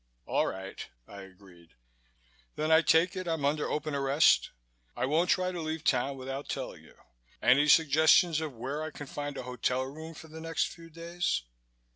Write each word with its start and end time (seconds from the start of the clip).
"All 0.25 0.47
right," 0.47 0.89
I 1.07 1.21
agreed. 1.21 1.75
"Then 2.55 2.71
I 2.71 2.81
take 2.81 3.15
it 3.15 3.27
I'm 3.27 3.45
under 3.45 3.69
open 3.69 3.93
arrest. 3.93 4.49
I 4.95 5.05
won't 5.05 5.29
try 5.29 5.51
to 5.51 5.61
leave 5.61 5.83
town 5.83 6.17
without 6.17 6.49
telling 6.49 6.83
you. 6.83 6.95
Any 7.39 7.67
suggestions 7.67 8.41
of 8.41 8.51
where 8.55 8.81
I 8.81 8.89
can 8.89 9.05
find 9.05 9.37
a 9.37 9.43
hotel 9.43 9.83
room 9.83 10.15
for 10.15 10.27
the 10.27 10.41
next 10.41 10.69
few 10.69 10.89
days?" 10.89 11.43